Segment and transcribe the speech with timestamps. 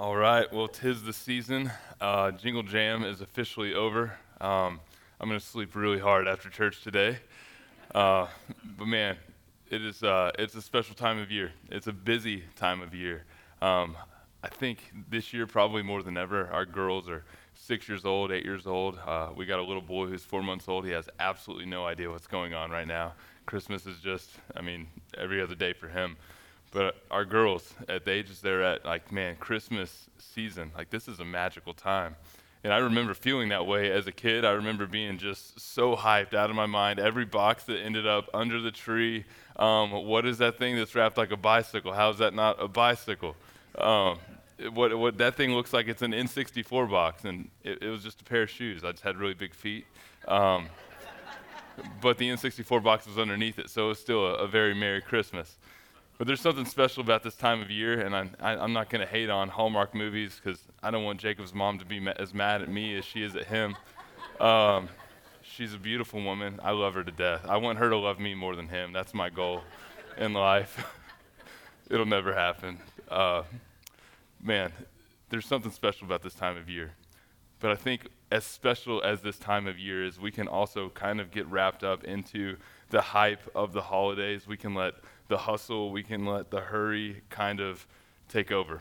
[0.00, 1.72] All right, well, tis the season.
[2.00, 4.12] Uh, Jingle Jam is officially over.
[4.40, 4.78] Um,
[5.20, 7.18] I'm going to sleep really hard after church today.
[7.92, 8.28] Uh,
[8.78, 9.16] but man,
[9.70, 11.50] it is, uh, it's a special time of year.
[11.68, 13.24] It's a busy time of year.
[13.60, 13.96] Um,
[14.40, 17.24] I think this year, probably more than ever, our girls are
[17.56, 19.00] six years old, eight years old.
[19.04, 20.84] Uh, we got a little boy who's four months old.
[20.84, 23.14] He has absolutely no idea what's going on right now.
[23.46, 24.86] Christmas is just, I mean,
[25.16, 26.16] every other day for him.
[26.70, 31.20] But our girls, at the ages they're at, like, man, Christmas season, like, this is
[31.20, 32.16] a magical time.
[32.64, 34.44] And I remember feeling that way as a kid.
[34.44, 36.98] I remember being just so hyped out of my mind.
[36.98, 39.24] Every box that ended up under the tree.
[39.56, 41.92] Um, what is that thing that's wrapped like a bicycle?
[41.92, 43.36] How is that not a bicycle?
[43.76, 44.18] Um,
[44.72, 48.20] what, what that thing looks like, it's an N64 box, and it, it was just
[48.20, 48.82] a pair of shoes.
[48.84, 49.86] I just had really big feet.
[50.26, 50.66] Um,
[52.00, 55.00] but the N64 box was underneath it, so it was still a, a very Merry
[55.00, 55.56] Christmas.
[56.18, 58.90] But there's something special about this time of year, and I'm, I, i am not
[58.90, 62.12] going to hate on Hallmark movies because I don't want Jacob's mom to be ma-
[62.16, 63.76] as mad at me as she is at him.
[64.40, 64.88] Um,
[65.42, 66.58] she's a beautiful woman.
[66.60, 67.46] I love her to death.
[67.48, 68.92] I want her to love me more than him.
[68.92, 69.62] That's my goal
[70.16, 70.84] in life.
[71.90, 72.80] It'll never happen.
[73.08, 73.44] Uh,
[74.42, 74.72] man,
[75.30, 76.94] there's something special about this time of year.
[77.60, 81.20] But I think as special as this time of year is, we can also kind
[81.20, 82.56] of get wrapped up into
[82.90, 84.48] the hype of the holidays.
[84.48, 84.94] We can let
[85.28, 87.86] the hustle, we can let the hurry kind of
[88.28, 88.80] take over.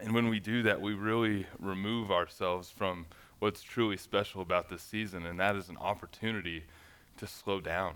[0.00, 3.06] And when we do that, we really remove ourselves from
[3.38, 6.64] what's truly special about this season, and that is an opportunity
[7.18, 7.94] to slow down,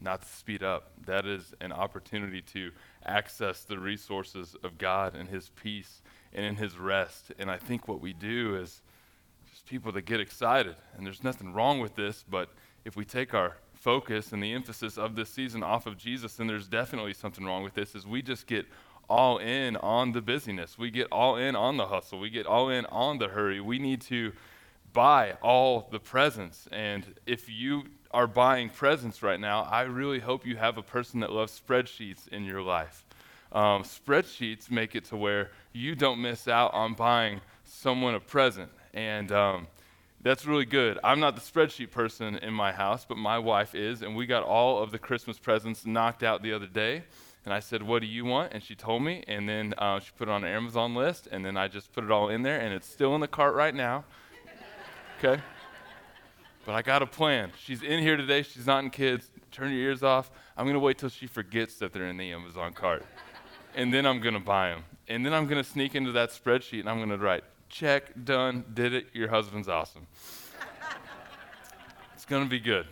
[0.00, 0.92] not to speed up.
[1.04, 2.70] That is an opportunity to
[3.04, 7.32] access the resources of God and His peace and in His rest.
[7.38, 8.80] And I think what we do is
[9.50, 12.48] just people that get excited, and there's nothing wrong with this, but
[12.84, 13.56] if we take our
[13.88, 17.64] focus and the emphasis of this season off of Jesus, then there's definitely something wrong
[17.64, 18.66] with this, is we just get
[19.08, 20.76] all in on the busyness.
[20.76, 22.20] We get all in on the hustle.
[22.20, 23.62] We get all in on the hurry.
[23.62, 24.32] We need to
[24.92, 26.68] buy all the presents.
[26.70, 31.20] And if you are buying presents right now, I really hope you have a person
[31.20, 33.06] that loves spreadsheets in your life.
[33.52, 38.70] Um, spreadsheets make it to where you don't miss out on buying someone a present.
[38.92, 39.66] And um,
[40.20, 40.98] that's really good.
[41.04, 44.42] I'm not the spreadsheet person in my house, but my wife is, and we got
[44.42, 47.04] all of the Christmas presents knocked out the other day.
[47.44, 48.52] And I said, What do you want?
[48.52, 51.44] And she told me, and then uh, she put it on an Amazon list, and
[51.44, 53.74] then I just put it all in there, and it's still in the cart right
[53.74, 54.04] now.
[55.18, 55.40] Okay?
[56.66, 57.52] But I got a plan.
[57.58, 59.30] She's in here today, she's not in kids.
[59.50, 60.30] Turn your ears off.
[60.56, 63.06] I'm going to wait till she forgets that they're in the Amazon cart.
[63.74, 64.84] and then I'm going to buy them.
[65.06, 68.12] And then I'm going to sneak into that spreadsheet, and I'm going to write check,
[68.24, 70.06] done, did it, your husband's awesome.
[72.14, 72.86] it's going to be good.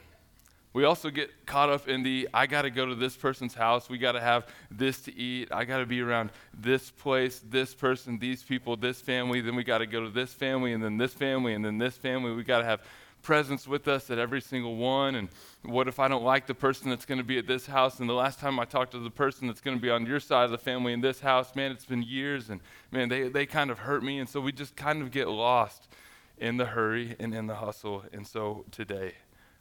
[0.72, 3.88] We also get caught up in the I got to go to this person's house,
[3.88, 7.75] we got to have this to eat, I got to be around this place, this
[7.75, 10.98] person, these people, this family, then we got to go to this family, and then
[10.98, 12.34] this family, and then this family.
[12.34, 12.82] We got to have
[13.26, 15.16] presence with us at every single one.
[15.16, 15.28] And
[15.64, 17.98] what if I don't like the person that's going to be at this house?
[17.98, 20.20] And the last time I talked to the person that's going to be on your
[20.20, 22.50] side of the family in this house, man, it's been years.
[22.50, 22.60] And
[22.92, 24.20] man, they, they kind of hurt me.
[24.20, 25.88] And so we just kind of get lost
[26.38, 28.04] in the hurry and in the hustle.
[28.12, 29.15] And so today,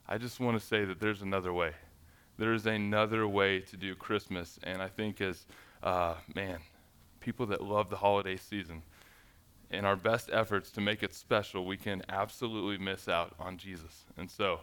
[0.07, 1.71] I just want to say that there's another way.
[2.37, 4.59] There is another way to do Christmas.
[4.61, 5.47] And I think as,
[5.81, 6.59] uh, man,
[7.19, 8.83] people that love the holiday season,
[9.75, 14.05] in our best efforts to make it special, we can absolutely miss out on Jesus.
[14.17, 14.61] And so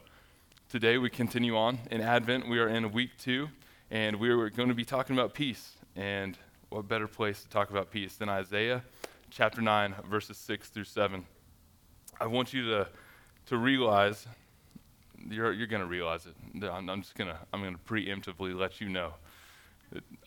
[0.69, 2.49] today we continue on in Advent.
[2.49, 3.49] We are in week two,
[3.91, 5.73] and we are going to be talking about peace.
[5.95, 6.39] And
[6.71, 8.83] what better place to talk about peace than Isaiah
[9.31, 11.25] chapter 9, verses 6 through 7.
[12.21, 12.89] I want you to,
[13.47, 14.27] to realize,
[15.29, 16.35] you're, you're going to realize it.
[16.65, 19.15] I'm, I'm just going to, I'm going to preemptively let you know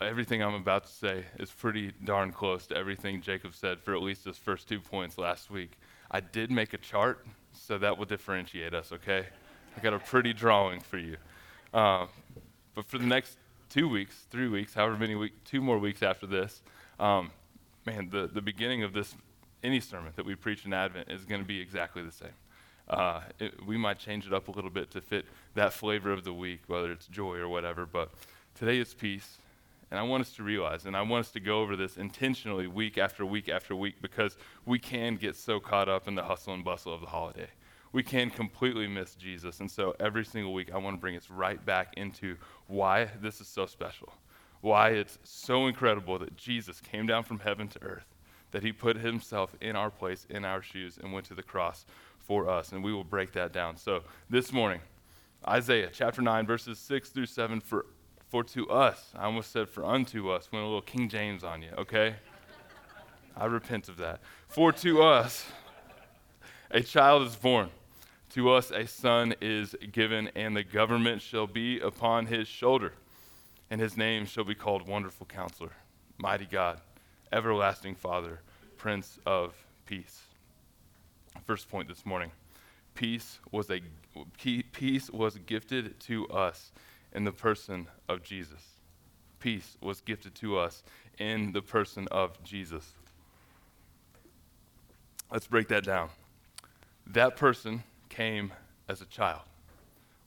[0.00, 4.02] everything I'm about to say is pretty darn close to everything Jacob said for at
[4.02, 5.72] least his first two points last week.
[6.10, 9.26] I did make a chart, so that will differentiate us, okay?
[9.76, 11.16] I got a pretty drawing for you.
[11.74, 12.06] Uh,
[12.74, 13.38] but for the next
[13.68, 16.62] two weeks, three weeks, however many weeks, two more weeks after this,
[17.00, 17.30] um,
[17.84, 19.14] man, the, the beginning of this,
[19.62, 22.28] any sermon that we preach in Advent is going to be exactly the same.
[22.88, 26.22] Uh, it, we might change it up a little bit to fit that flavor of
[26.22, 28.10] the week, whether it's joy or whatever, but
[28.54, 29.38] today is peace.
[29.90, 32.66] And I want us to realize, and I want us to go over this intentionally
[32.66, 36.54] week after week after week because we can get so caught up in the hustle
[36.54, 37.48] and bustle of the holiday.
[37.92, 39.60] We can completely miss Jesus.
[39.60, 42.36] And so every single week, I want to bring us right back into
[42.66, 44.12] why this is so special,
[44.60, 48.06] why it's so incredible that Jesus came down from heaven to earth,
[48.50, 51.86] that he put himself in our place, in our shoes, and went to the cross
[52.18, 52.72] for us.
[52.72, 53.76] And we will break that down.
[53.76, 54.80] So this morning,
[55.46, 57.86] Isaiah chapter 9, verses 6 through 7 for
[58.28, 61.62] for to us, I almost said for unto us, went a little King James on
[61.62, 62.16] you, okay?
[63.36, 64.20] I repent of that.
[64.48, 65.46] For to us
[66.70, 67.70] a child is born,
[68.30, 72.92] to us a son is given, and the government shall be upon his shoulder,
[73.70, 75.72] and his name shall be called Wonderful Counselor,
[76.18, 76.80] Mighty God,
[77.32, 78.40] Everlasting Father,
[78.76, 79.54] Prince of
[79.86, 80.22] Peace.
[81.44, 82.32] First point this morning
[82.94, 83.80] peace was, a,
[84.72, 86.72] peace was gifted to us
[87.12, 88.62] in the person of Jesus.
[89.40, 90.82] Peace was gifted to us
[91.18, 92.94] in the person of Jesus.
[95.30, 96.10] Let's break that down.
[97.06, 98.52] That person came
[98.88, 99.42] as a child.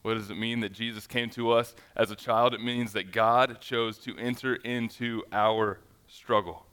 [0.01, 2.53] What does it mean that Jesus came to us as a child?
[2.53, 6.65] It means that God chose to enter into our struggle.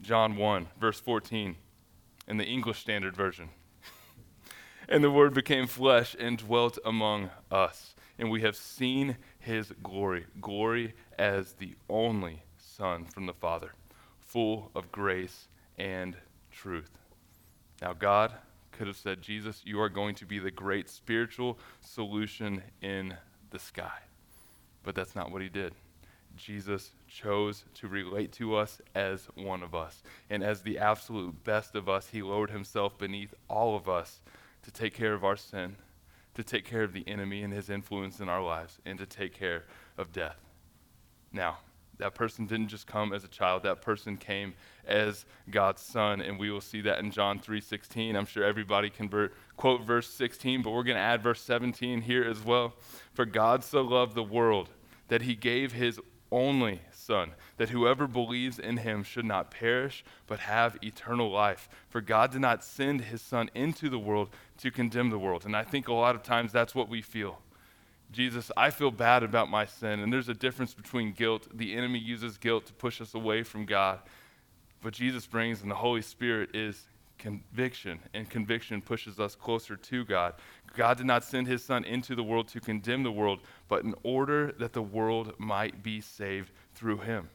[0.00, 1.56] John 1, verse 14,
[2.28, 3.50] in the English Standard Version.
[4.88, 7.94] and the Word became flesh and dwelt among us.
[8.20, 13.72] And we have seen his glory glory as the only Son from the Father,
[14.20, 16.14] full of grace and
[16.52, 16.90] truth.
[17.80, 18.34] Now, God
[18.72, 23.16] could have said, Jesus, you are going to be the great spiritual solution in
[23.50, 24.00] the sky.
[24.82, 25.72] But that's not what he did.
[26.36, 30.02] Jesus chose to relate to us as one of us.
[30.28, 34.20] And as the absolute best of us, he lowered himself beneath all of us
[34.62, 35.76] to take care of our sin,
[36.34, 39.34] to take care of the enemy and his influence in our lives, and to take
[39.34, 39.64] care
[39.98, 40.38] of death.
[41.32, 41.58] Now,
[41.98, 44.54] that person didn't just come as a child, that person came
[44.86, 48.16] as God's son, and we will see that in John 3:16.
[48.16, 52.02] I'm sure everybody can ver- quote verse 16, but we're going to add verse 17
[52.02, 52.74] here as well.
[53.12, 54.70] For God so loved the world
[55.08, 56.00] that he gave his
[56.32, 61.68] only Son, that whoever believes in him should not perish, but have eternal life.
[61.88, 65.44] For God did not send his Son into the world to condemn the world.
[65.44, 67.40] And I think a lot of times that's what we feel.
[68.12, 70.00] Jesus, I feel bad about my sin.
[70.00, 71.46] And there's a difference between guilt.
[71.52, 74.00] The enemy uses guilt to push us away from God.
[74.82, 76.86] But Jesus brings, and the Holy Spirit is
[77.20, 80.34] conviction, and conviction pushes us closer to God.
[80.74, 83.94] God did not send his Son into the world to condemn the world, but in
[84.02, 87.28] order that the world might be saved through him.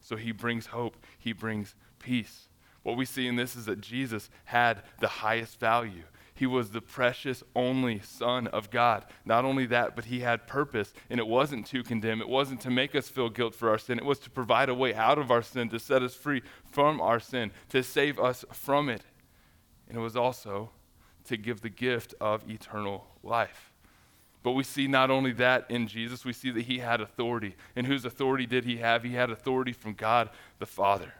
[0.00, 2.48] So he brings hope, he brings peace.
[2.82, 6.04] What we see in this is that Jesus had the highest value.
[6.34, 9.06] He was the precious only Son of God.
[9.24, 12.70] Not only that, but he had purpose, and it wasn't to condemn, it wasn't to
[12.70, 15.30] make us feel guilt for our sin, it was to provide a way out of
[15.30, 19.02] our sin, to set us free from our sin, to save us from it.
[19.88, 20.70] And it was also
[21.24, 23.72] to give the gift of eternal life.
[24.42, 27.56] But we see not only that in Jesus, we see that he had authority.
[27.74, 29.02] And whose authority did he have?
[29.02, 30.30] He had authority from God
[30.60, 31.12] the Father.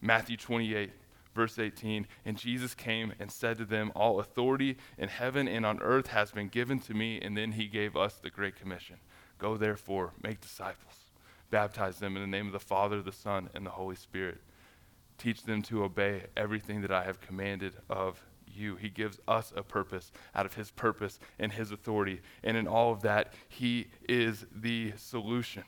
[0.00, 0.90] Matthew 28,
[1.36, 2.06] verse 18.
[2.24, 6.32] And Jesus came and said to them, All authority in heaven and on earth has
[6.32, 7.20] been given to me.
[7.20, 8.96] And then he gave us the Great Commission
[9.38, 11.12] Go therefore, make disciples,
[11.50, 14.40] baptize them in the name of the Father, the Son, and the Holy Spirit.
[15.18, 18.76] Teach them to obey everything that I have commanded of you.
[18.76, 22.20] He gives us a purpose out of His purpose and His authority.
[22.42, 25.64] And in all of that, He is the solution.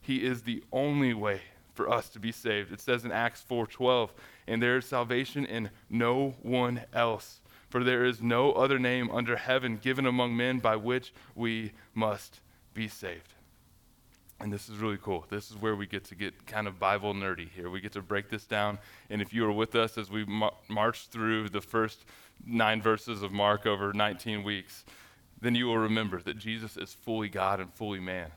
[0.00, 1.42] He is the only way
[1.74, 2.72] for us to be saved.
[2.72, 4.12] It says in Acts 4:12,
[4.46, 9.36] "And there is salvation in no one else, for there is no other name under
[9.36, 12.40] heaven given among men by which we must
[12.74, 13.34] be saved."
[14.40, 15.26] And this is really cool.
[15.28, 17.68] This is where we get to get kind of Bible nerdy here.
[17.68, 18.78] We get to break this down.
[19.10, 22.06] And if you were with us as we mar- marched through the first
[22.46, 24.84] nine verses of Mark over 19 weeks,
[25.42, 28.30] then you will remember that Jesus is fully God and fully man.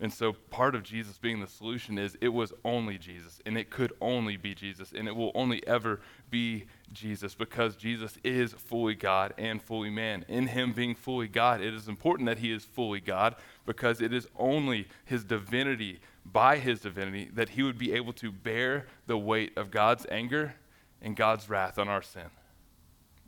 [0.00, 3.68] And so part of Jesus being the solution is it was only Jesus, and it
[3.68, 6.00] could only be Jesus, and it will only ever
[6.30, 10.24] be Jesus because Jesus is fully God and fully man.
[10.28, 13.34] In him being fully God, it is important that he is fully God
[13.66, 18.30] because it is only his divinity, by his divinity, that he would be able to
[18.30, 20.54] bear the weight of God's anger
[21.02, 22.30] and God's wrath on our sin.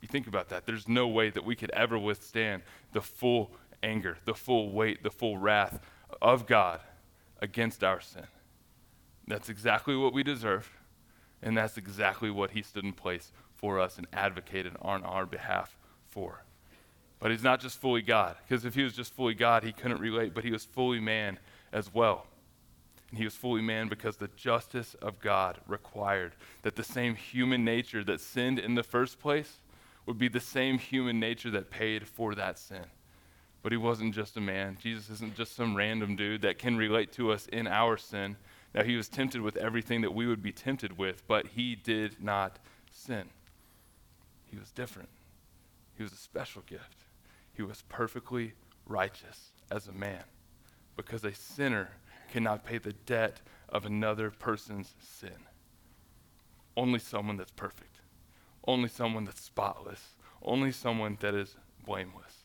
[0.01, 0.65] You think about that.
[0.65, 2.63] There's no way that we could ever withstand
[2.93, 3.51] the full
[3.83, 5.79] anger, the full weight, the full wrath
[6.21, 6.79] of God
[7.41, 8.27] against our sin.
[9.27, 10.69] That's exactly what we deserve,
[11.41, 15.77] and that's exactly what He stood in place for us and advocated on our behalf
[16.07, 16.43] for.
[17.19, 19.99] But He's not just fully God, because if He was just fully God, He couldn't
[19.99, 21.39] relate, but He was fully man
[21.71, 22.25] as well.
[23.09, 27.63] And He was fully man because the justice of God required that the same human
[27.63, 29.59] nature that sinned in the first place
[30.05, 32.85] would be the same human nature that paid for that sin.
[33.63, 34.77] But he wasn't just a man.
[34.81, 38.37] Jesus isn't just some random dude that can relate to us in our sin.
[38.73, 42.23] Now, he was tempted with everything that we would be tempted with, but he did
[42.23, 42.59] not
[42.91, 43.29] sin.
[44.45, 45.09] He was different.
[45.97, 47.05] He was a special gift.
[47.53, 48.53] He was perfectly
[48.87, 50.23] righteous as a man
[50.95, 51.89] because a sinner
[52.31, 55.37] cannot pay the debt of another person's sin.
[56.77, 58.01] only someone that's perfect,
[58.67, 62.40] only someone that's spotless, only someone that is blameless.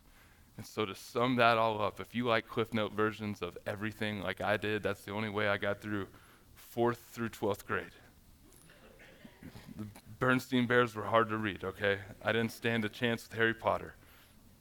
[0.57, 4.23] And so, to sum that all up, if you like Cliff Note versions of everything
[4.23, 6.07] like I did, that's the only way I got through
[6.55, 7.85] fourth through 12th grade.
[9.77, 9.87] The
[10.19, 11.99] Bernstein Bears were hard to read, okay?
[12.25, 13.95] I didn't stand a chance with Harry Potter.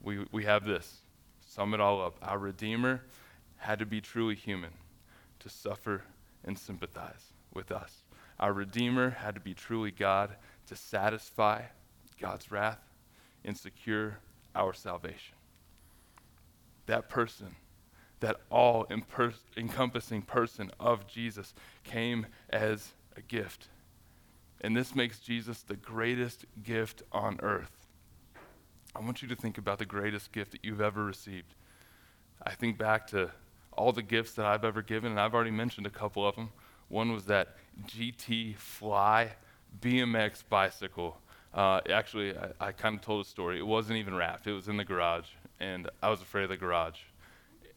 [0.02, 1.00] We, we have this.
[1.46, 2.18] Sum it all up.
[2.20, 3.02] Our Redeemer
[3.56, 4.72] had to be truly human
[5.40, 6.02] to suffer
[6.44, 8.02] and sympathize with us.
[8.38, 10.36] Our Redeemer had to be truly God
[10.66, 11.62] to satisfy
[12.20, 12.80] God's wrath
[13.44, 14.18] and secure
[14.54, 15.35] our salvation.
[16.86, 17.56] That person,
[18.20, 18.86] that all
[19.56, 23.68] encompassing person of Jesus, came as a gift.
[24.60, 27.86] And this makes Jesus the greatest gift on earth.
[28.94, 31.54] I want you to think about the greatest gift that you've ever received.
[32.42, 33.30] I think back to
[33.72, 36.50] all the gifts that I've ever given, and I've already mentioned a couple of them.
[36.88, 39.32] One was that GT Fly
[39.80, 41.18] BMX bicycle.
[41.52, 43.58] Uh, actually, I, I kind of told a story.
[43.58, 45.28] It wasn't even wrapped, it was in the garage,
[45.60, 46.98] and I was afraid of the garage.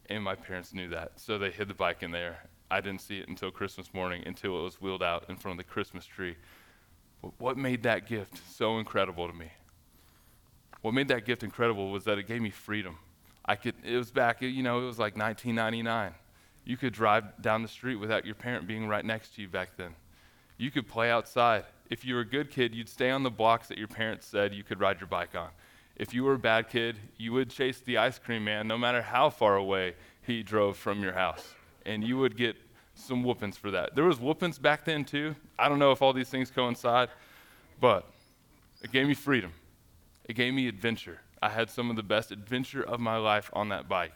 [0.09, 2.39] And my parents knew that, so they hid the bike in there.
[2.71, 5.65] I didn't see it until Christmas morning, until it was wheeled out in front of
[5.65, 6.35] the Christmas tree.
[7.37, 9.51] What made that gift so incredible to me?
[10.81, 12.97] What made that gift incredible was that it gave me freedom.
[13.45, 16.13] I could, it was back, you know, it was like 1999.
[16.65, 19.75] You could drive down the street without your parent being right next to you back
[19.75, 19.95] then.
[20.57, 21.65] You could play outside.
[21.89, 24.53] If you were a good kid, you'd stay on the blocks that your parents said
[24.53, 25.49] you could ride your bike on.
[25.99, 29.01] If you were a bad kid, you would chase the ice cream man no matter
[29.01, 31.53] how far away he drove from your house.
[31.85, 32.55] And you would get
[32.95, 33.95] some whoopings for that.
[33.95, 35.35] There was whoopings back then too.
[35.57, 37.09] I don't know if all these things coincide,
[37.81, 38.07] but
[38.81, 39.51] it gave me freedom.
[40.23, 41.19] It gave me adventure.
[41.41, 44.13] I had some of the best adventure of my life on that bike.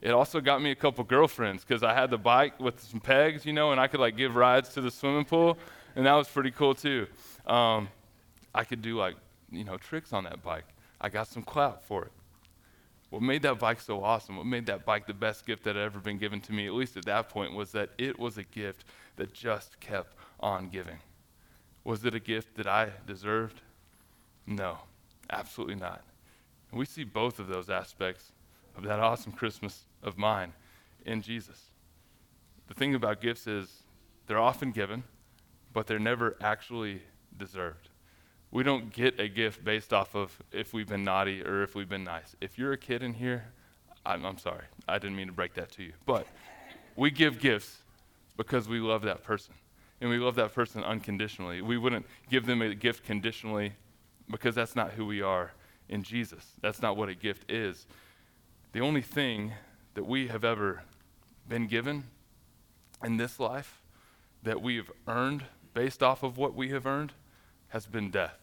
[0.00, 3.44] It also got me a couple girlfriends because I had the bike with some pegs,
[3.44, 5.58] you know, and I could like give rides to the swimming pool,
[5.96, 7.06] and that was pretty cool too.
[7.46, 7.88] Um,
[8.54, 9.16] I could do like,
[9.50, 10.64] you know, tricks on that bike.
[11.00, 12.12] I got some clout for it.
[13.10, 15.84] What made that bike so awesome, what made that bike the best gift that had
[15.84, 18.42] ever been given to me, at least at that point, was that it was a
[18.42, 18.84] gift
[19.16, 20.98] that just kept on giving.
[21.84, 23.60] Was it a gift that I deserved?
[24.46, 24.78] No.
[25.30, 26.02] Absolutely not.
[26.70, 28.32] And we see both of those aspects
[28.76, 30.52] of that awesome Christmas of mine
[31.04, 31.70] in Jesus.
[32.68, 33.82] The thing about gifts is
[34.26, 35.04] they're often given,
[35.72, 37.02] but they're never actually
[37.36, 37.88] deserved.
[38.50, 41.88] We don't get a gift based off of if we've been naughty or if we've
[41.88, 42.34] been nice.
[42.40, 43.44] If you're a kid in here,
[44.04, 44.64] I'm, I'm sorry.
[44.88, 45.92] I didn't mean to break that to you.
[46.06, 46.26] But
[46.94, 47.78] we give gifts
[48.36, 49.54] because we love that person.
[50.00, 51.62] And we love that person unconditionally.
[51.62, 53.72] We wouldn't give them a gift conditionally
[54.30, 55.52] because that's not who we are
[55.88, 56.44] in Jesus.
[56.60, 57.86] That's not what a gift is.
[58.72, 59.52] The only thing
[59.94, 60.82] that we have ever
[61.48, 62.04] been given
[63.02, 63.80] in this life
[64.42, 67.12] that we have earned based off of what we have earned
[67.68, 68.38] has been death.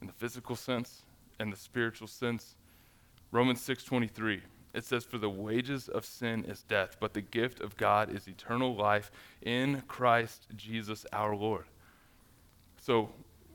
[0.00, 1.02] In the physical sense
[1.38, 2.56] and the spiritual sense.
[3.30, 4.42] Romans 6:23
[4.74, 8.26] it says for the wages of sin is death but the gift of God is
[8.26, 9.10] eternal life
[9.42, 11.66] in Christ Jesus our Lord.
[12.78, 13.10] So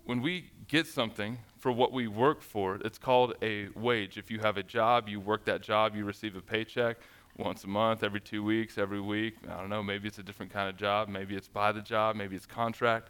[0.05, 4.17] when we get something for what we work for, it's called a wage.
[4.17, 6.97] If you have a job, you work that job, you receive a paycheck
[7.37, 9.35] once a month, every two weeks, every week.
[9.49, 11.09] I don't know, maybe it's a different kind of job.
[11.09, 13.09] Maybe it's by the job, maybe it's contract.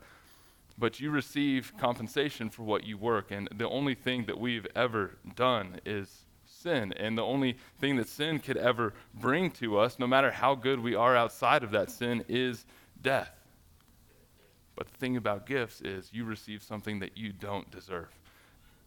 [0.78, 3.32] But you receive compensation for what you work.
[3.32, 6.94] And the only thing that we've ever done is sin.
[6.94, 10.80] And the only thing that sin could ever bring to us, no matter how good
[10.80, 12.66] we are outside of that sin, is
[13.02, 13.32] death.
[14.76, 18.10] But the thing about gifts is you receive something that you don't deserve.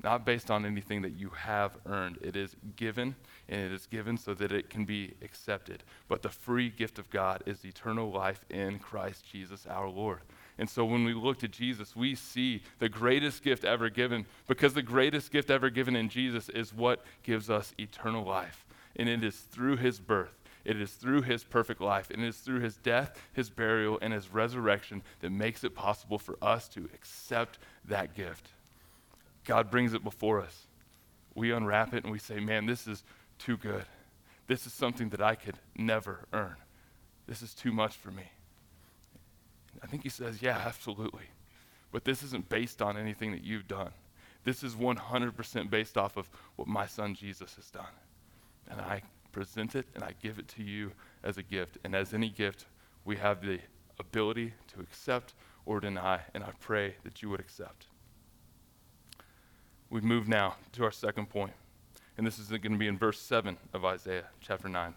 [0.03, 2.19] Not based on anything that you have earned.
[2.23, 3.17] It is given,
[3.49, 5.83] and it is given so that it can be accepted.
[6.09, 10.21] But the free gift of God is eternal life in Christ Jesus our Lord.
[10.61, 14.75] And so when we look to Jesus, we see the greatest gift ever given because
[14.75, 18.65] the greatest gift ever given in Jesus is what gives us eternal life.
[18.95, 22.39] And it is through his birth it is through his perfect life, and it is
[22.39, 26.89] through his death, his burial, and his resurrection that makes it possible for us to
[26.95, 28.49] accept that gift.
[29.45, 30.67] God brings it before us.
[31.35, 33.05] We unwrap it and we say, Man, this is
[33.39, 33.85] too good.
[34.49, 36.57] This is something that I could never earn.
[37.27, 38.31] This is too much for me.
[39.83, 41.31] I think he says, Yeah, absolutely.
[41.93, 43.91] But this isn't based on anything that you've done.
[44.45, 47.93] This is 100% based off of what my son Jesus has done.
[48.69, 50.93] And I present it and I give it to you
[51.25, 51.79] as a gift.
[51.85, 52.67] And as any gift,
[53.05, 53.59] we have the
[53.99, 55.35] ability to accept
[55.67, 57.87] or deny, and I pray that you would accept.
[59.89, 61.53] We move now to our second point,
[62.17, 64.95] and this is going to be in verse 7 of Isaiah chapter 9.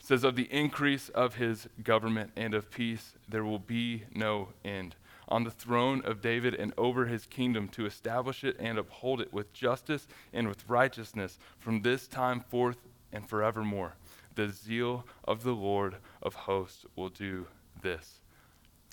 [0.00, 4.96] Says, Of the increase of his government and of peace, there will be no end
[5.30, 9.32] on the throne of David and over his kingdom to establish it and uphold it
[9.32, 12.78] with justice and with righteousness from this time forth
[13.12, 13.94] and forevermore.
[14.34, 17.46] The zeal of the Lord of hosts will do
[17.82, 18.20] this.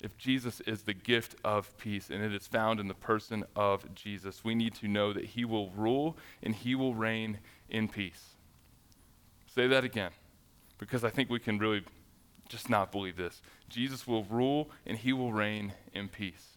[0.02, 3.92] If Jesus is the gift of peace and it is found in the person of
[3.96, 7.38] Jesus, we need to know that he will rule and he will reign
[7.68, 8.36] in peace.
[9.46, 10.12] Say that again,
[10.78, 11.82] because I think we can really
[12.48, 13.42] just not believe this.
[13.68, 16.56] Jesus will rule and he will reign in peace.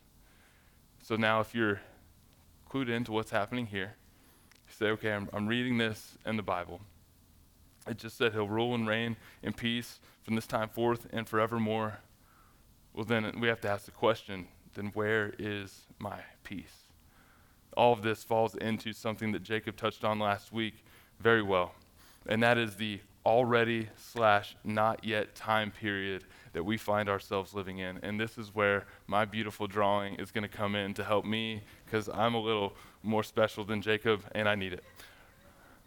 [1.04, 1.82] So now, if you're
[2.70, 3.96] clued into what's happening here,
[4.68, 6.80] you say, okay, I'm, I'm reading this in the Bible.
[7.88, 12.00] It just said he'll rule and reign in peace from this time forth and forevermore.
[12.94, 16.86] Well, then we have to ask the question then where is my peace?
[17.76, 20.86] All of this falls into something that Jacob touched on last week
[21.20, 21.74] very well,
[22.28, 26.24] and that is the already slash not yet time period
[26.54, 28.00] that we find ourselves living in.
[28.04, 31.64] And this is where my beautiful drawing is going to come in to help me
[31.86, 32.74] because I'm a little
[33.04, 34.84] more special than Jacob and I need it.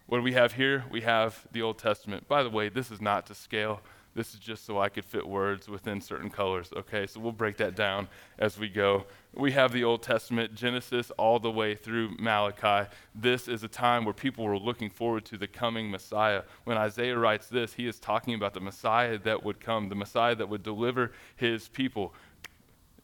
[0.06, 0.84] What do we have here?
[0.90, 2.28] We have the Old Testament.
[2.28, 3.80] By the way, this is not to scale.
[4.14, 7.06] This is just so I could fit words within certain colors, okay?
[7.06, 9.06] So we'll break that down as we go.
[9.34, 12.88] We have the Old Testament, Genesis all the way through Malachi.
[13.14, 16.42] This is a time where people were looking forward to the coming Messiah.
[16.62, 20.36] When Isaiah writes this, he is talking about the Messiah that would come, the Messiah
[20.36, 22.14] that would deliver his people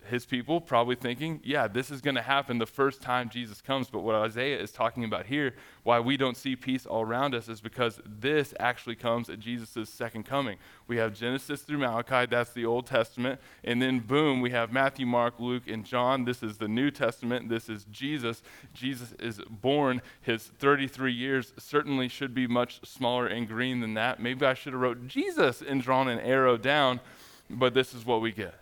[0.08, 3.88] his people probably thinking, yeah, this is going to happen the first time Jesus comes.
[3.88, 7.48] But what Isaiah is talking about here, why we don't see peace all around us,
[7.48, 10.58] is because this actually comes at Jesus' second coming.
[10.86, 13.40] We have Genesis through Malachi, that's the Old Testament.
[13.64, 16.24] And then, boom, we have Matthew, Mark, Luke, and John.
[16.24, 17.48] This is the New Testament.
[17.48, 18.42] This is Jesus.
[18.74, 20.02] Jesus is born.
[20.20, 24.20] His 33 years certainly should be much smaller and green than that.
[24.20, 27.00] Maybe I should have wrote Jesus and drawn an arrow down,
[27.48, 28.59] but this is what we get.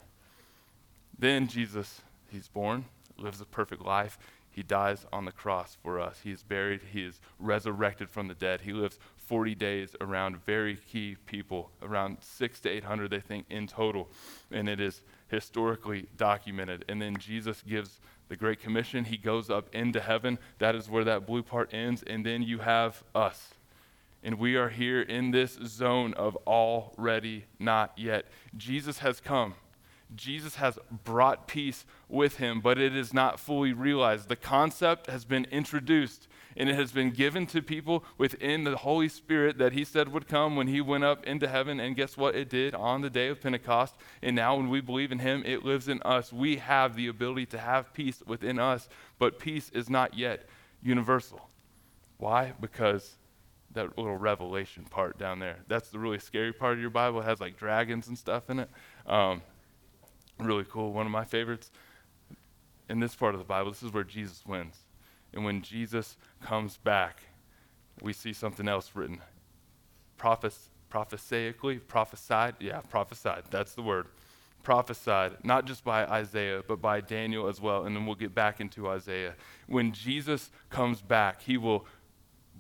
[1.19, 2.85] Then Jesus, he's born,
[3.17, 4.19] lives a perfect life.
[4.51, 6.21] He dies on the cross for us.
[6.25, 6.81] He is buried.
[6.93, 8.63] He is resurrected from the dead.
[8.63, 13.67] He lives 40 days around very key people, around six to 800, they think, in
[13.67, 14.09] total.
[14.51, 16.85] And it is historically documented.
[16.89, 19.05] And then Jesus gives the Great Commission.
[19.05, 20.39] He goes up into heaven.
[20.59, 22.03] That is where that blue part ends.
[22.03, 23.55] And then you have us.
[24.25, 28.27] And we are here in this zone of already not yet.
[28.57, 29.55] Jesus has come.
[30.15, 34.29] Jesus has brought peace with him, but it is not fully realized.
[34.29, 39.09] The concept has been introduced and it has been given to people within the Holy
[39.09, 41.79] Spirit that he said would come when he went up into heaven.
[41.79, 42.35] And guess what?
[42.35, 43.95] It did on the day of Pentecost.
[44.23, 46.33] And now, when we believe in him, it lives in us.
[46.33, 48.89] We have the ability to have peace within us,
[49.21, 50.49] but peace is not yet
[50.83, 51.49] universal.
[52.17, 52.55] Why?
[52.61, 53.17] Because
[53.75, 55.59] that little revelation part down there.
[55.69, 57.21] That's the really scary part of your Bible.
[57.21, 58.71] It has like dragons and stuff in it.
[59.07, 59.43] Um,
[60.39, 60.93] really cool.
[60.93, 61.71] One of my favorites
[62.89, 64.77] in this part of the Bible, this is where Jesus wins.
[65.33, 67.23] And when Jesus comes back,
[68.01, 69.21] we see something else written.
[70.17, 74.07] Prophes- prophesaically, prophesied, yeah, prophesied, that's the word.
[74.63, 77.85] Prophesied, not just by Isaiah, but by Daniel as well.
[77.85, 79.35] And then we'll get back into Isaiah.
[79.67, 81.87] When Jesus comes back, he will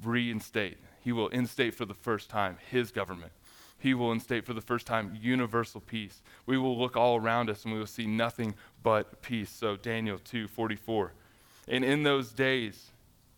[0.03, 3.33] reinstate, he will instate for the first time his government
[3.79, 6.21] he will instate for the first time universal peace.
[6.47, 9.51] We will look all around us and we will see nothing but peace.
[9.51, 11.13] So Daniel 2:44.
[11.69, 12.91] And in those days,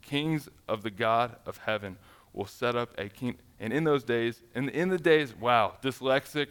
[0.03, 1.99] kings of the God of heaven
[2.33, 3.37] will set up a king.
[3.59, 6.49] And in those days, and in the days, wow, dyslexic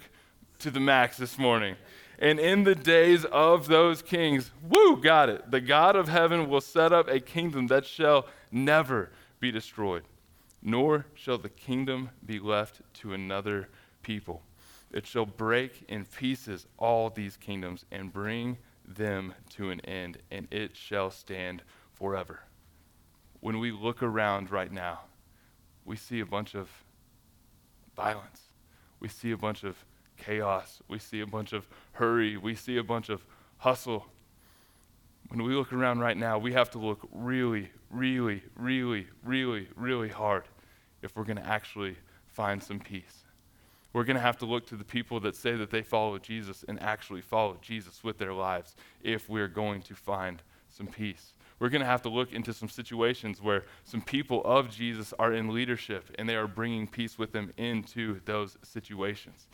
[0.59, 1.75] to the max this morning.
[2.19, 5.49] And in the days of those kings, woo, got it.
[5.51, 10.03] The God of heaven will set up a kingdom that shall never be destroyed,
[10.61, 13.69] nor shall the kingdom be left to another
[14.09, 14.41] people.
[14.91, 20.47] It shall break in pieces all these kingdoms and bring them to an end, and
[20.49, 21.61] it shall stand
[21.93, 22.39] forever.
[23.39, 25.01] When we look around right now,
[25.85, 26.69] we see a bunch of
[27.95, 28.41] violence.
[28.99, 29.75] We see a bunch of
[30.17, 30.81] chaos.
[30.87, 32.35] We see a bunch of hurry.
[32.35, 33.23] We see a bunch of
[33.57, 34.07] hustle.
[35.27, 40.09] When we look around right now, we have to look really, really, really, really, really
[40.09, 40.45] hard
[41.03, 41.95] if we're going to actually
[42.25, 43.18] find some peace.
[43.91, 46.63] We're going to have to look to the people that say that they follow Jesus
[46.67, 51.33] and actually follow Jesus with their lives if we're going to find some peace.
[51.59, 55.33] We're going to have to look into some situations where some people of Jesus are
[55.33, 59.47] in leadership and they are bringing peace with them into those situations.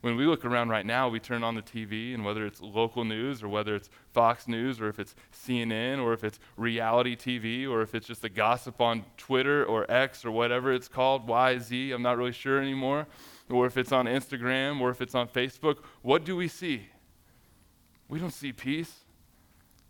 [0.00, 3.04] When we look around right now, we turn on the TV, and whether it's local
[3.04, 7.70] news or whether it's Fox News or if it's CNN or if it's reality TV
[7.70, 11.94] or if it's just a gossip on Twitter or X or whatever it's called, YZ,
[11.94, 13.06] I'm not really sure anymore
[13.52, 16.88] or if it's on Instagram, or if it's on Facebook, what do we see?
[18.08, 19.00] We don't see peace.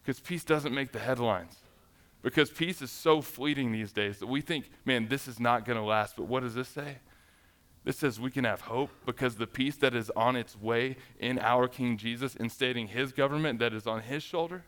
[0.02, 1.56] Because peace doesn't make the headlines.
[2.22, 5.78] Because peace is so fleeting these days that we think, man, this is not going
[5.78, 6.16] to last.
[6.16, 6.98] But what does this say?
[7.84, 11.38] This says we can have hope because the peace that is on its way in
[11.40, 14.64] our King Jesus, instating his government that is on his shoulder,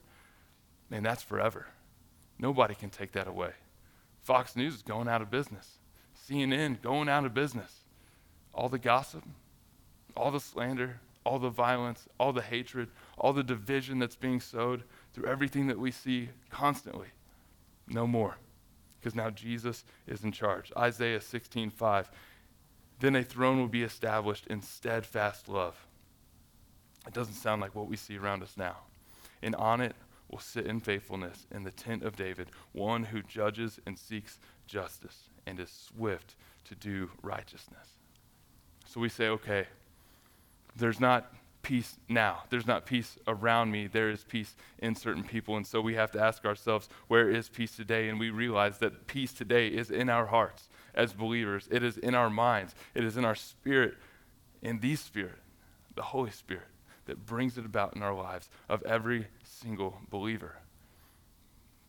[0.90, 1.68] man, that's forever.
[2.38, 3.52] Nobody can take that away.
[4.20, 5.78] Fox News is going out of business.
[6.28, 7.83] CNN going out of business.
[8.54, 9.24] All the gossip,
[10.16, 12.88] all the slander, all the violence, all the hatred,
[13.18, 17.08] all the division that's being sowed through everything that we see constantly.
[17.88, 18.36] No more.
[19.00, 20.72] Because now Jesus is in charge.
[20.76, 22.10] Isaiah 16:5.
[23.00, 25.86] Then a throne will be established in steadfast love.
[27.06, 28.76] It doesn't sound like what we see around us now.
[29.42, 29.94] And on it
[30.30, 35.28] will sit in faithfulness in the tent of David, one who judges and seeks justice
[35.46, 37.98] and is swift to do righteousness.
[38.94, 39.66] So we say, okay,
[40.76, 42.44] there's not peace now.
[42.48, 43.88] There's not peace around me.
[43.88, 45.56] There is peace in certain people.
[45.56, 48.08] And so we have to ask ourselves, where is peace today?
[48.08, 52.14] And we realize that peace today is in our hearts as believers, it is in
[52.14, 53.96] our minds, it is in our spirit,
[54.62, 55.40] in the Spirit,
[55.96, 56.68] the Holy Spirit,
[57.06, 60.54] that brings it about in our lives of every single believer.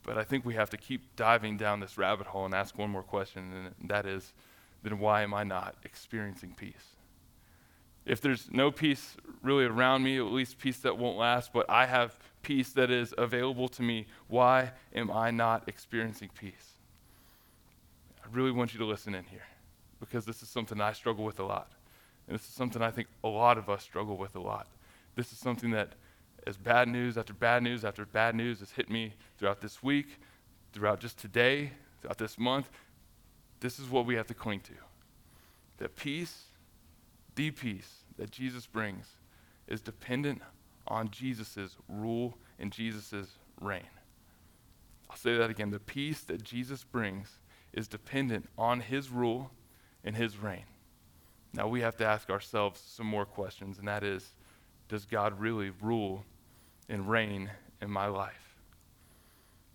[0.01, 2.89] But I think we have to keep diving down this rabbit hole and ask one
[2.89, 4.33] more question, and that is
[4.81, 6.94] then why am I not experiencing peace?
[8.05, 11.85] If there's no peace really around me, at least peace that won't last, but I
[11.85, 16.73] have peace that is available to me, why am I not experiencing peace?
[18.23, 19.47] I really want you to listen in here
[19.99, 21.71] because this is something I struggle with a lot.
[22.27, 24.67] And this is something I think a lot of us struggle with a lot.
[25.15, 25.93] This is something that,
[26.45, 30.19] as bad news after bad news after bad news has hit me throughout this week,
[30.73, 32.69] throughout just today, throughout this month,
[33.59, 34.73] this is what we have to cling to.
[35.77, 36.43] That peace
[37.35, 39.17] the peace that Jesus brings
[39.67, 40.41] is dependent
[40.87, 43.89] on Jesus' rule and Jesus' reign.
[45.09, 45.71] I'll say that again.
[45.71, 47.39] The peace that Jesus brings
[47.73, 49.51] is dependent on his rule
[50.03, 50.65] and his reign.
[51.53, 54.33] Now we have to ask ourselves some more questions, and that is
[54.87, 56.25] Does God really rule
[56.89, 57.49] and reign
[57.81, 58.55] in my life?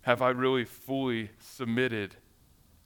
[0.01, 2.15] Have I really fully submitted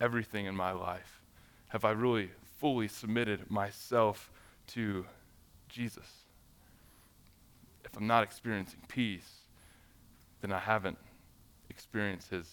[0.01, 1.21] everything in my life?
[1.67, 4.31] Have I really fully submitted myself
[4.67, 5.05] to
[5.69, 6.07] Jesus.
[7.83, 9.29] If I'm not experiencing peace,
[10.41, 10.97] then I haven't
[11.69, 12.49] experienced his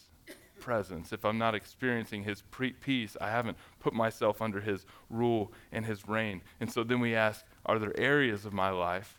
[0.61, 1.12] presence.
[1.12, 5.85] If I'm not experiencing his pre- peace, I haven't put myself under his rule and
[5.85, 6.40] his reign.
[6.61, 9.18] And so then we ask are there areas of my life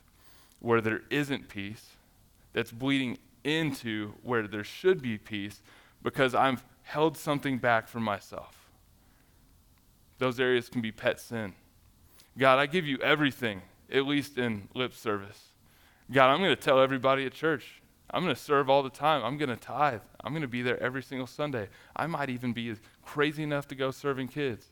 [0.59, 1.91] where there isn't peace
[2.53, 5.61] that's bleeding into where there should be peace
[6.01, 8.69] because I've held something back for myself?
[10.19, 11.53] Those areas can be pet sin.
[12.37, 15.39] God, I give you everything, at least in lip service.
[16.11, 17.81] God, I'm going to tell everybody at church.
[18.09, 19.23] I'm going to serve all the time.
[19.23, 20.01] I'm going to tithe.
[20.23, 21.69] I'm going to be there every single Sunday.
[21.95, 24.67] I might even be crazy enough to go serving kids.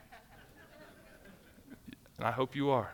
[2.18, 2.90] and I hope you are.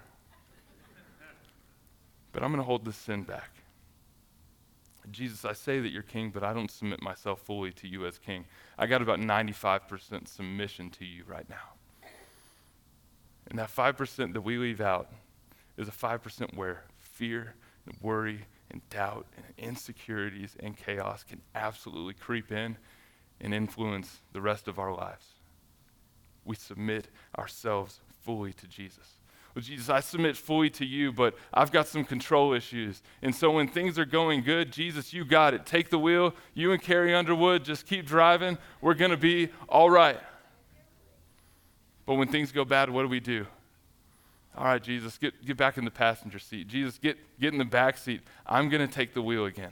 [2.33, 3.51] But I'm going to hold this sin back.
[5.11, 8.19] Jesus, I say that you're king, but I don't submit myself fully to you as
[8.19, 8.45] king.
[8.79, 11.80] I got about 95% submission to you right now.
[13.51, 15.11] And that 5% that we leave out
[15.77, 22.15] is a 5% where fear and worry and doubt and insecurities and chaos can absolutely
[22.15, 22.77] creep in
[23.41, 25.35] and influence the rest of our lives.
[26.45, 29.17] We submit ourselves fully to Jesus.
[29.55, 33.03] Well, Jesus, I submit fully to you, but I've got some control issues.
[33.21, 35.67] And so when things are going good, Jesus, you got it.
[35.67, 36.35] Take the wheel.
[36.55, 38.59] You and Carrie Underwood, just keep driving.
[38.81, 40.21] We're going to be all right.
[42.11, 43.47] But when things go bad, what do we do?
[44.57, 46.67] All right, Jesus, get, get back in the passenger seat.
[46.67, 48.23] Jesus, get, get in the back seat.
[48.45, 49.71] I'm going to take the wheel again.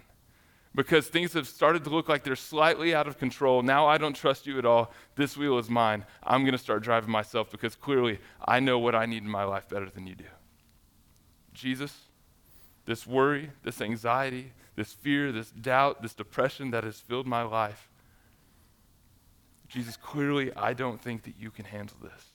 [0.73, 3.63] Because things have started to look like they're slightly out of control.
[3.63, 4.93] Now I don't trust you at all.
[5.17, 6.05] This wheel is mine.
[6.23, 9.43] I'm going to start driving myself because clearly I know what I need in my
[9.43, 10.31] life better than you do.
[11.53, 11.93] Jesus,
[12.87, 17.88] this worry, this anxiety, this fear, this doubt, this depression that has filled my life,
[19.69, 22.33] Jesus, clearly, I don't think that you can handle this.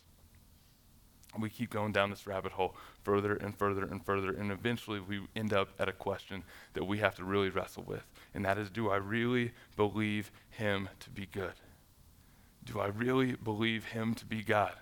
[1.34, 5.00] And we keep going down this rabbit hole further and further and further, and eventually
[5.00, 6.44] we end up at a question
[6.74, 10.90] that we have to really wrestle with, and that is do I really believe him
[11.00, 11.54] to be good?
[12.64, 14.74] Do I really believe him to be God?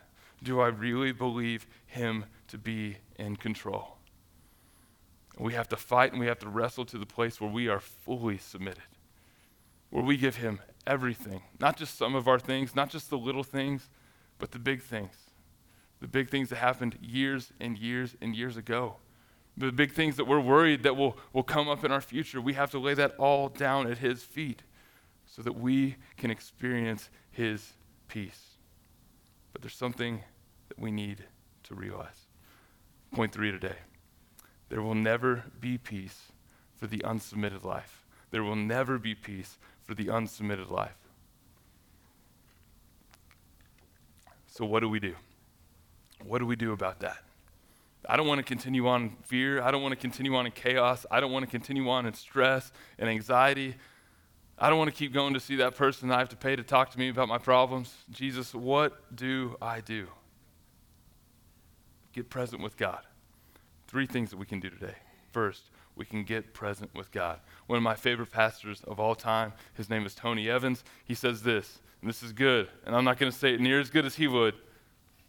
[0.44, 3.98] Do I really believe him to be in control?
[5.40, 7.80] We have to fight and we have to wrestle to the place where we are
[7.80, 8.84] fully submitted,
[9.90, 13.44] where we give him everything, not just some of our things, not just the little
[13.44, 13.90] things,
[14.40, 15.16] but the big things.
[16.00, 18.98] The big things that happened years and years and years ago.
[19.58, 22.54] the big things that we're worried that will, will come up in our future, we
[22.54, 24.64] have to lay that all down at His feet
[25.26, 27.74] so that we can experience His
[28.08, 28.58] peace.
[29.52, 30.24] But there's something
[30.70, 31.26] that we need
[31.64, 32.28] to realize.
[33.14, 33.76] Point three today
[34.70, 36.32] there will never be peace
[36.76, 38.06] for the unsubmitted life.
[38.32, 40.96] There will never be peace for the unsubmitted life.
[44.48, 45.16] So, what do we do?
[46.24, 47.18] What do we do about that?
[48.08, 49.62] I don't want to continue on in fear.
[49.62, 51.06] I don't want to continue on in chaos.
[51.12, 53.76] I don't want to continue on in stress and anxiety.
[54.58, 56.64] I don't want to keep going to see that person I have to pay to
[56.64, 57.96] talk to me about my problems.
[58.12, 60.08] Jesus, what do I do?
[62.14, 63.02] Get present with God.
[63.88, 64.96] Three things that we can do today.
[65.32, 65.64] First,
[66.02, 67.40] we can get present with God.
[67.68, 70.84] One of my favorite pastors of all time, his name is Tony Evans.
[71.06, 73.80] He says this, and this is good, and I'm not going to say it near
[73.80, 74.56] as good as he would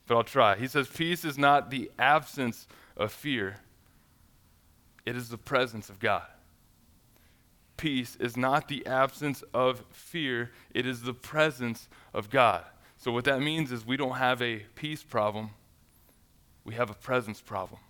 [0.06, 0.56] but I'll try.
[0.56, 3.56] He says, Peace is not the absence of fear,
[5.06, 6.26] it is the presence of God.
[7.76, 12.64] Peace is not the absence of fear, it is the presence of God.
[12.96, 15.50] So, what that means is we don't have a peace problem,
[16.64, 17.80] we have a presence problem.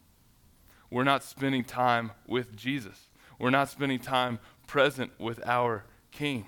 [0.92, 6.46] We're not spending time with Jesus, we're not spending time present with our King.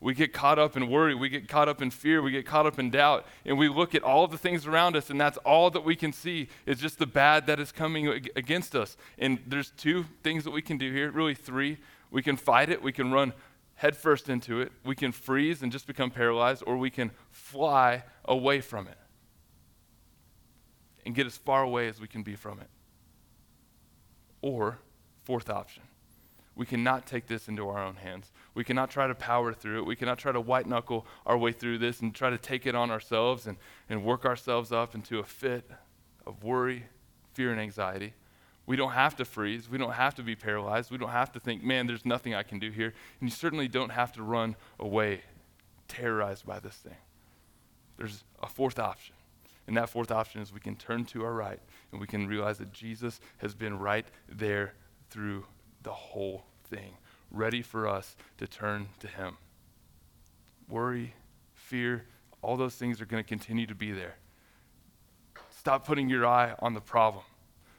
[0.00, 1.14] We get caught up in worry.
[1.14, 2.20] We get caught up in fear.
[2.22, 3.26] We get caught up in doubt.
[3.44, 5.96] And we look at all of the things around us, and that's all that we
[5.96, 8.96] can see is just the bad that is coming against us.
[9.18, 11.78] And there's two things that we can do here, really three.
[12.10, 13.32] We can fight it, we can run
[13.74, 18.60] headfirst into it, we can freeze and just become paralyzed, or we can fly away
[18.60, 18.98] from it
[21.04, 22.68] and get as far away as we can be from it.
[24.42, 24.78] Or,
[25.24, 25.82] fourth option,
[26.54, 28.32] we cannot take this into our own hands.
[28.54, 29.86] We cannot try to power through it.
[29.86, 32.74] We cannot try to white knuckle our way through this and try to take it
[32.74, 33.58] on ourselves and,
[33.90, 35.70] and work ourselves up into a fit
[36.26, 36.84] of worry,
[37.34, 38.14] fear, and anxiety.
[38.64, 39.68] We don't have to freeze.
[39.68, 40.90] We don't have to be paralyzed.
[40.90, 42.94] We don't have to think, man, there's nothing I can do here.
[43.20, 45.20] And you certainly don't have to run away
[45.88, 46.96] terrorized by this thing.
[47.98, 49.14] There's a fourth option.
[49.66, 52.58] And that fourth option is we can turn to our right and we can realize
[52.58, 54.74] that Jesus has been right there
[55.10, 55.44] through
[55.82, 56.96] the whole thing,
[57.30, 59.36] ready for us to turn to Him.
[60.68, 61.14] Worry,
[61.54, 62.04] fear,
[62.42, 64.16] all those things are going to continue to be there.
[65.50, 67.24] Stop putting your eye on the problem,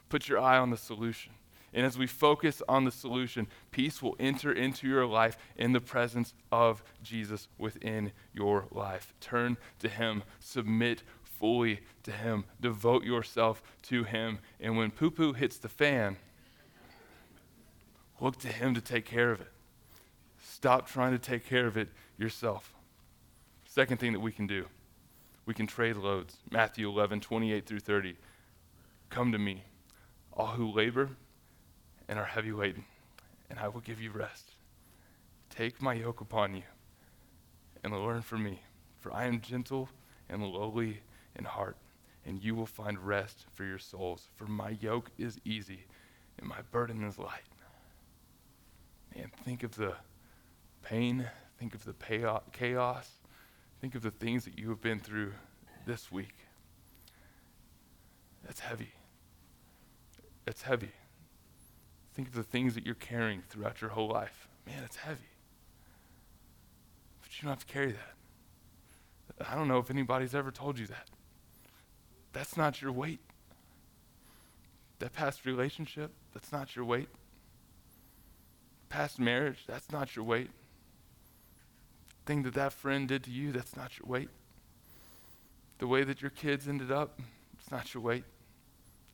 [0.10, 1.34] put your eye on the solution.
[1.74, 5.82] And as we focus on the solution, peace will enter into your life in the
[5.82, 9.14] presence of Jesus within your life.
[9.20, 11.04] Turn to Him, submit
[11.40, 14.40] fully to Him, devote yourself to Him.
[14.60, 16.18] And when poo poo hits the fan,
[18.20, 19.52] Look to Him to take care of it.
[20.42, 22.74] Stop trying to take care of it yourself.
[23.66, 24.66] Second thing that we can do,
[25.46, 26.38] we can trade loads.
[26.50, 28.16] Matthew 11, 28 through 30.
[29.10, 29.64] Come to me,
[30.34, 31.10] all who labor
[32.08, 32.86] and are heavy laden,
[33.50, 34.52] and I will give you rest.
[35.50, 36.64] Take my yoke upon you
[37.84, 38.62] and learn from me,
[39.00, 39.90] for I am gentle
[40.28, 41.02] and lowly
[41.38, 41.78] in heart,
[42.26, 44.28] and you will find rest for your souls.
[44.36, 45.86] For my yoke is easy
[46.38, 47.44] and my burden is light.
[49.16, 49.94] Man, think of the
[50.84, 51.94] pain, think of the
[52.52, 53.10] chaos,
[53.82, 55.34] think of the things that you have been through
[55.86, 56.36] this week.
[58.46, 58.92] That's heavy.
[60.46, 60.92] That's heavy.
[62.14, 64.48] Think of the things that you're carrying throughout your whole life.
[64.66, 65.30] Man, it's heavy.
[67.22, 69.48] But you don't have to carry that.
[69.50, 71.10] I don't know if anybody's ever told you that.
[72.38, 73.20] That's not your weight.
[75.00, 77.10] That past relationship, that's not your weight
[78.90, 80.50] past marriage, that's not your weight.
[82.26, 84.30] Thing that that friend did to you, that's not your weight.
[85.80, 87.20] The way that your kids ended up,
[87.60, 88.24] it's not your weight.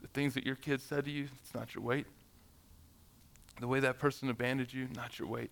[0.02, 2.08] The things that your kids said to you, it's not your weight.
[3.60, 5.52] The way that person abandoned you, not your weight.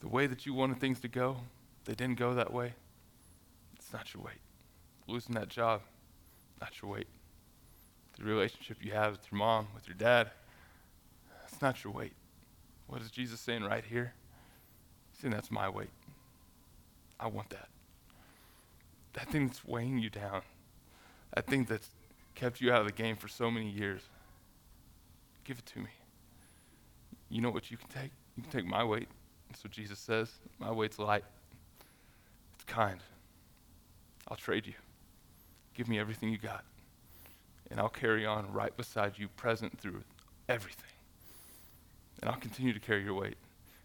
[0.00, 1.38] The way that you wanted things to go,
[1.84, 2.74] they didn't go that way.
[3.76, 4.45] It's not your weight.
[5.06, 5.82] Losing that job,
[6.60, 7.06] not your weight.
[8.18, 10.30] The relationship you have with your mom, with your dad,
[11.46, 12.12] it's not your weight.
[12.86, 14.12] What is Jesus saying right here?
[15.12, 15.90] He's saying that's my weight.
[17.18, 17.68] I want that.
[19.14, 20.42] That thing that's weighing you down.
[21.34, 21.88] That thing that's
[22.34, 24.02] kept you out of the game for so many years.
[25.44, 25.88] Give it to me.
[27.28, 28.10] You know what you can take?
[28.36, 29.08] You can take my weight.
[29.48, 30.30] That's what Jesus says.
[30.58, 31.24] My weight's light.
[32.54, 33.00] It's kind.
[34.28, 34.74] I'll trade you.
[35.76, 36.64] Give me everything you got.
[37.70, 40.02] And I'll carry on right beside you, present through
[40.48, 40.86] everything
[42.20, 43.36] and I'll continue to carry your weight.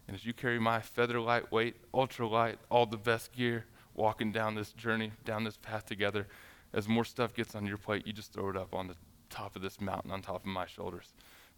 [0.06, 4.32] And as you carry my feather light weight, ultra light, all the best gear, walking
[4.32, 6.26] down this journey, down this path together,
[6.72, 8.96] as more stuff gets on your plate, you just throw it up on the
[9.30, 11.12] top of this mountain on top of my shoulders.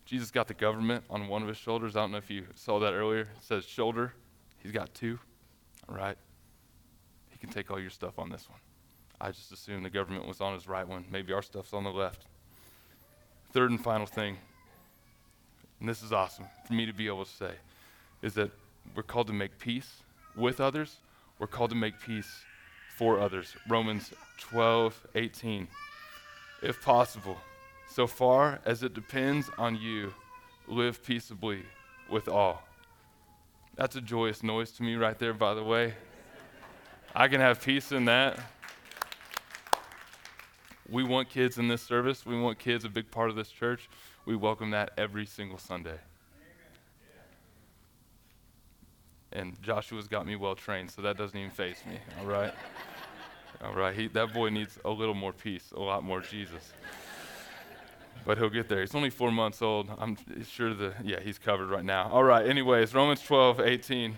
[0.04, 1.96] Jesus got the government on one of his shoulders.
[1.96, 3.22] I don't know if you saw that earlier.
[3.22, 4.12] It says shoulder.
[4.62, 5.18] He's got two.
[5.88, 6.18] All right.
[7.30, 8.58] He can take all your stuff on this one.
[9.20, 11.04] I just assumed the government was on his right one.
[11.10, 12.26] Maybe our stuff's on the left.
[13.52, 14.36] Third and final thing,
[15.80, 17.52] and this is awesome for me to be able to say,
[18.22, 18.50] is that
[18.94, 20.02] we're called to make peace
[20.36, 20.96] with others.
[21.38, 22.44] We're called to make peace
[22.96, 23.54] for others.
[23.68, 25.68] Romans 12, 18.
[26.62, 27.36] If possible,
[27.88, 30.12] so far as it depends on you,
[30.66, 31.62] live peaceably
[32.10, 32.62] with all.
[33.76, 35.94] That's a joyous noise to me, right there, by the way.
[37.14, 38.38] I can have peace in that.
[40.94, 42.24] We want kids in this service.
[42.24, 43.88] We want kids a big part of this church.
[44.26, 45.98] We welcome that every single Sunday.
[49.32, 51.98] And Joshua's got me well trained, so that doesn't even face me.
[52.20, 52.54] All right?
[53.64, 53.92] All right.
[53.92, 56.72] He, that boy needs a little more peace, a lot more Jesus.
[58.24, 58.82] But he'll get there.
[58.82, 59.90] He's only four months old.
[59.98, 60.16] I'm
[60.48, 62.08] sure the, yeah, he's covered right now.
[62.08, 62.46] All right.
[62.46, 64.16] Anyways, Romans 12, 18.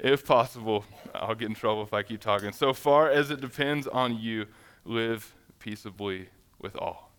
[0.00, 2.52] If possible, I'll get in trouble if I keep talking.
[2.52, 4.46] So far as it depends on you,
[4.86, 6.28] live peaceably
[6.60, 7.10] with all.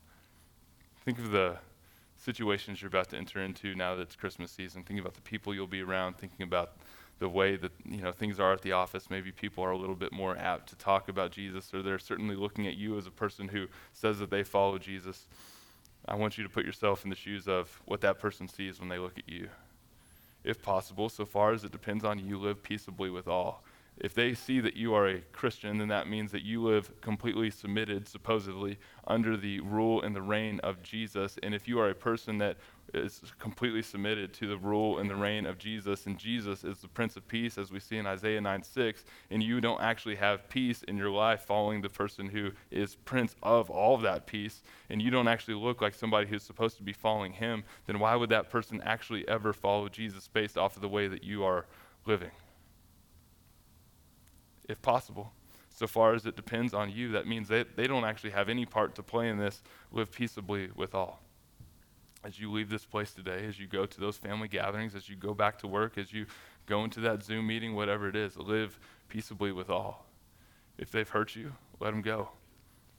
[1.03, 1.57] Think of the
[2.15, 4.83] situations you're about to enter into now that it's Christmas season.
[4.83, 6.17] Think about the people you'll be around.
[6.17, 6.77] Thinking about
[7.17, 9.09] the way that you know things are at the office.
[9.09, 12.35] Maybe people are a little bit more apt to talk about Jesus, or they're certainly
[12.35, 15.27] looking at you as a person who says that they follow Jesus.
[16.07, 18.89] I want you to put yourself in the shoes of what that person sees when
[18.89, 19.49] they look at you.
[20.43, 23.63] If possible, so far as it depends on you, live peaceably with all.
[23.97, 27.49] If they see that you are a Christian, then that means that you live completely
[27.49, 28.77] submitted, supposedly,
[29.07, 31.37] under the rule and the reign of Jesus.
[31.41, 32.57] And if you are a person that
[32.93, 36.89] is completely submitted to the rule and the reign of Jesus, and Jesus is the
[36.89, 40.49] Prince of Peace, as we see in Isaiah 9 6, and you don't actually have
[40.49, 44.61] peace in your life following the person who is Prince of all of that peace,
[44.89, 48.15] and you don't actually look like somebody who's supposed to be following him, then why
[48.15, 51.65] would that person actually ever follow Jesus based off of the way that you are
[52.05, 52.31] living?
[54.67, 55.31] If possible.
[55.69, 58.65] So far as it depends on you, that means they, they don't actually have any
[58.65, 59.61] part to play in this.
[59.91, 61.21] Live peaceably with all.
[62.23, 65.15] As you leave this place today, as you go to those family gatherings, as you
[65.15, 66.25] go back to work, as you
[66.65, 70.05] go into that Zoom meeting, whatever it is, live peaceably with all.
[70.77, 72.29] If they've hurt you, let them go.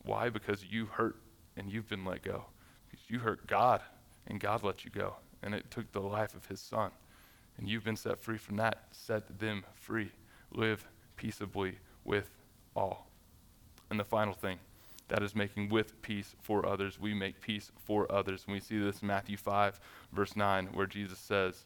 [0.04, 0.28] Why?
[0.28, 1.16] Because you hurt
[1.56, 2.44] and you've been let go.
[2.88, 3.80] Because you hurt God
[4.26, 5.16] and God let you go.
[5.42, 6.90] And it took the life of his son.
[7.58, 8.84] And you've been set free from that.
[8.92, 10.12] Set them free.
[10.52, 12.30] Live peaceably with
[12.74, 13.06] all.
[13.90, 14.58] And the final thing,
[15.08, 16.98] that is making with peace for others.
[16.98, 18.44] We make peace for others.
[18.46, 19.78] And we see this in Matthew 5,
[20.12, 21.64] verse 9, where Jesus says,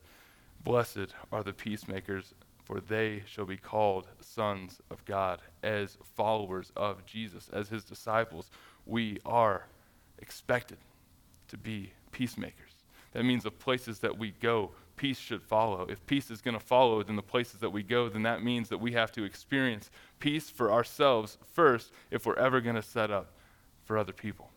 [0.62, 2.34] Blessed are the peacemakers,
[2.64, 5.40] for they shall be called sons of God.
[5.62, 8.50] As followers of Jesus, as his disciples,
[8.84, 9.64] we are
[10.18, 10.78] expected
[11.48, 12.72] to be peacemakers.
[13.12, 15.86] That means the places that we go, peace should follow.
[15.88, 18.68] If peace is going to follow in the places that we go, then that means
[18.68, 23.10] that we have to experience peace for ourselves first if we're ever going to set
[23.10, 23.32] up
[23.82, 24.50] for other people.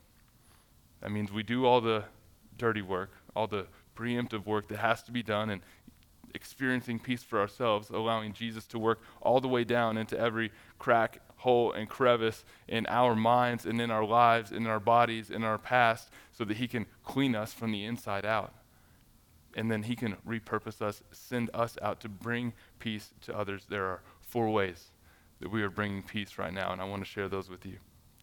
[0.99, 2.03] That means we do all the
[2.57, 5.61] dirty work, all the preemptive work that has to be done, and
[6.35, 11.21] experiencing peace for ourselves, allowing Jesus to work all the way down into every crack,
[11.37, 15.57] hole, and crevice in our minds and in our lives, in our bodies, in our
[15.57, 18.53] past, so that He can clean us from the inside out
[19.55, 23.65] and then He can repurpose us, send us out to bring peace to others.
[23.69, 24.91] There are four ways
[25.39, 27.77] that we are bringing peace right now, and I want to share those with you.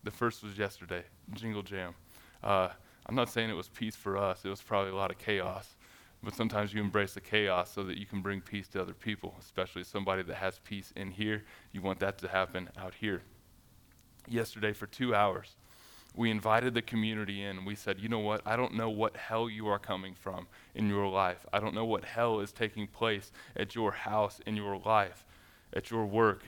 [0.04, 1.94] The first was yesterday, Jingle Jam.
[2.42, 2.68] Uh,
[3.06, 5.76] I'm not saying it was peace for us, it was probably a lot of chaos.
[6.22, 9.34] But sometimes you embrace the chaos so that you can bring peace to other people,
[9.40, 11.44] especially somebody that has peace in here.
[11.72, 13.22] You want that to happen out here.
[14.28, 15.56] Yesterday, for two hours,
[16.16, 17.64] we invited the community in.
[17.64, 18.42] We said, you know what?
[18.44, 21.46] I don't know what hell you are coming from in your life.
[21.53, 25.25] I don't know what hell is taking place at your house, in your life,
[25.73, 26.42] at your work.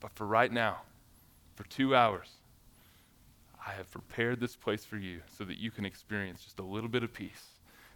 [0.00, 0.78] But for right now,
[1.54, 2.28] for two hours,
[3.66, 6.88] I have prepared this place for you so that you can experience just a little
[6.88, 7.44] bit of peace,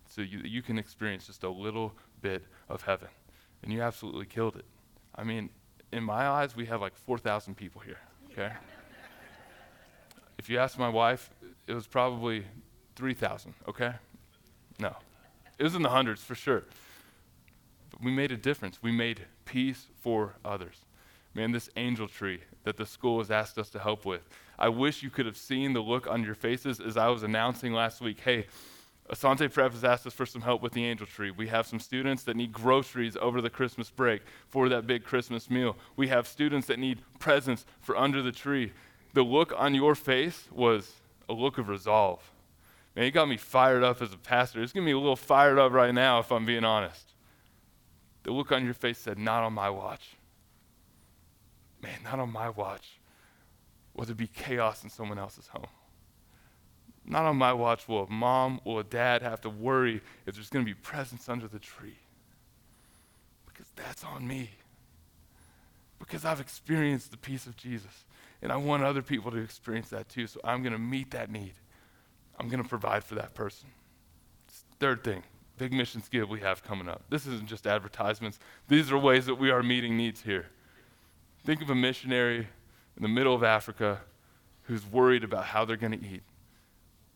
[0.06, 3.08] so you, you can experience just a little bit of heaven.
[3.62, 4.64] And you absolutely killed it.
[5.14, 5.48] I mean,
[5.92, 8.52] in my eyes, we have like 4,000 people here, okay?
[10.42, 11.30] If you ask my wife,
[11.68, 12.44] it was probably
[12.96, 13.92] 3,000, okay?
[14.80, 14.96] No.
[15.56, 16.64] It was in the hundreds for sure.
[17.90, 18.82] But we made a difference.
[18.82, 20.80] We made peace for others.
[21.32, 24.28] Man, this angel tree that the school has asked us to help with,
[24.58, 27.72] I wish you could have seen the look on your faces as I was announcing
[27.72, 28.46] last week hey,
[29.10, 31.30] Asante Prep has asked us for some help with the angel tree.
[31.30, 35.50] We have some students that need groceries over the Christmas break for that big Christmas
[35.50, 35.76] meal.
[35.96, 38.72] We have students that need presents for under the tree
[39.12, 40.92] the look on your face was
[41.28, 42.30] a look of resolve.
[42.94, 44.62] Man, he got me fired up as a pastor.
[44.62, 47.12] It's getting me a little fired up right now, if I'm being honest.
[48.24, 50.16] The look on your face said, Not on my watch.
[51.82, 53.00] Man, not on my watch.
[53.94, 55.66] Will there be chaos in someone else's home?
[57.04, 60.48] Not on my watch will a mom or a dad have to worry if there's
[60.48, 61.98] going to be presents under the tree.
[63.46, 64.50] Because that's on me.
[65.98, 68.04] Because I've experienced the peace of Jesus.
[68.42, 70.26] And I want other people to experience that too.
[70.26, 71.54] So I'm going to meet that need.
[72.38, 73.68] I'm going to provide for that person.
[74.80, 75.22] Third thing,
[75.58, 77.04] big missions give we have coming up.
[77.08, 80.46] This isn't just advertisements, these are ways that we are meeting needs here.
[81.44, 82.48] Think of a missionary
[82.96, 84.00] in the middle of Africa
[84.64, 86.22] who's worried about how they're going to eat,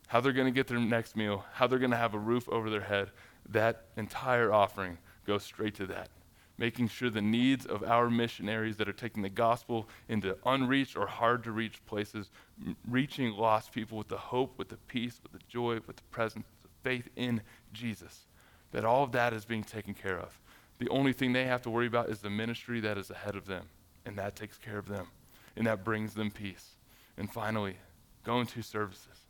[0.07, 2.47] how they're going to get their next meal, how they're going to have a roof
[2.49, 3.11] over their head.
[3.49, 6.09] That entire offering goes straight to that
[6.57, 11.05] making sure the needs of our missionaries that are taking the gospel into unreached or
[11.05, 12.31] hard to reach places,
[12.65, 16.03] m- reaching lost people with the hope, with the peace, with the joy, with the
[16.11, 17.41] presence, the faith in
[17.73, 18.25] Jesus,
[18.71, 20.39] that all of that is being taken care of.
[20.79, 23.45] The only thing they have to worry about is the ministry that is ahead of
[23.45, 23.65] them,
[24.05, 25.07] and that takes care of them,
[25.55, 26.71] and that brings them peace.
[27.17, 27.77] And finally,
[28.23, 29.25] going to services.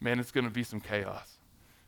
[0.00, 1.31] Man, it's going to be some chaos.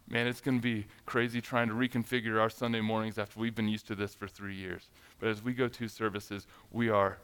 [0.08, 3.68] Man, it's going to be crazy trying to reconfigure our Sunday mornings after we've been
[3.68, 4.90] used to this for three years.
[5.18, 7.18] But as we go to services, we are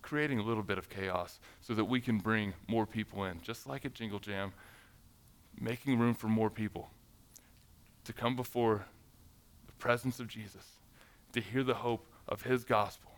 [0.00, 3.66] creating a little bit of chaos so that we can bring more people in, just
[3.66, 4.52] like at Jingle Jam,
[5.60, 6.90] making room for more people
[8.04, 8.86] to come before
[9.66, 10.78] the presence of Jesus,
[11.32, 13.12] to hear the hope of his gospel,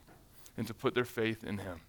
[0.56, 1.80] and to put their faith in him.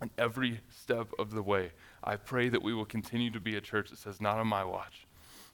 [0.00, 1.70] And every step of the way,
[2.02, 4.64] I pray that we will continue to be a church that says, Not on my
[4.64, 5.06] watch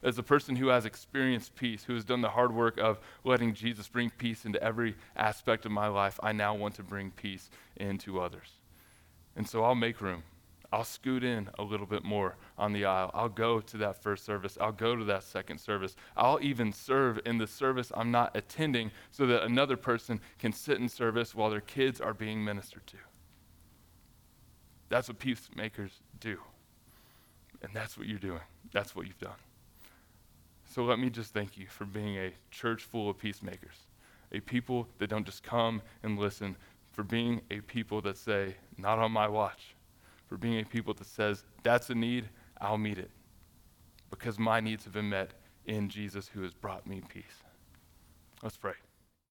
[0.02, 3.54] as a person who has experienced peace, who has done the hard work of letting
[3.54, 7.50] Jesus bring peace into every aspect of my life, I now want to bring peace
[7.76, 8.48] into others.
[9.34, 10.22] And so I'll make room.
[10.72, 13.10] I'll scoot in a little bit more on the aisle.
[13.14, 14.58] I'll go to that first service.
[14.60, 15.94] I'll go to that second service.
[16.16, 20.78] I'll even serve in the service I'm not attending so that another person can sit
[20.78, 22.96] in service while their kids are being ministered to.
[24.88, 26.38] That's what peacemakers do.
[27.62, 28.42] And that's what you're doing.
[28.72, 29.32] That's what you've done.
[30.76, 33.86] So let me just thank you for being a church full of peacemakers,
[34.30, 36.54] a people that don't just come and listen,
[36.92, 39.74] for being a people that say, not on my watch,
[40.28, 42.28] for being a people that says, that's a need,
[42.60, 43.10] I'll meet it,
[44.10, 45.30] because my needs have been met
[45.64, 47.24] in Jesus who has brought me peace.
[48.42, 48.74] Let's pray.